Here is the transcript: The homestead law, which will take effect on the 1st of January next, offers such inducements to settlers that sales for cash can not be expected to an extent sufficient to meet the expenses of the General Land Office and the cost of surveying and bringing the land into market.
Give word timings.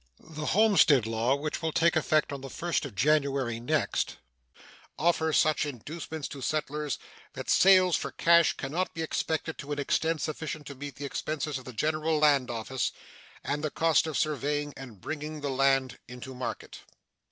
The 0.33 0.47
homestead 0.57 1.05
law, 1.05 1.35
which 1.35 1.61
will 1.61 1.71
take 1.71 1.95
effect 1.95 2.33
on 2.33 2.41
the 2.41 2.47
1st 2.47 2.85
of 2.85 2.95
January 2.95 3.59
next, 3.59 4.17
offers 4.97 5.37
such 5.37 5.63
inducements 5.63 6.27
to 6.29 6.41
settlers 6.41 6.97
that 7.33 7.51
sales 7.51 7.95
for 7.95 8.11
cash 8.11 8.53
can 8.53 8.71
not 8.71 8.95
be 8.95 9.03
expected 9.03 9.59
to 9.59 9.71
an 9.73 9.77
extent 9.77 10.19
sufficient 10.23 10.65
to 10.65 10.73
meet 10.73 10.95
the 10.95 11.05
expenses 11.05 11.59
of 11.59 11.65
the 11.65 11.71
General 11.73 12.17
Land 12.17 12.49
Office 12.49 12.91
and 13.43 13.63
the 13.63 13.69
cost 13.69 14.07
of 14.07 14.17
surveying 14.17 14.73
and 14.75 14.99
bringing 15.01 15.41
the 15.41 15.51
land 15.51 15.99
into 16.07 16.33
market. 16.33 16.79